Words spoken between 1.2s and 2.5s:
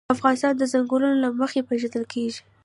له مخې پېژندل کېږي.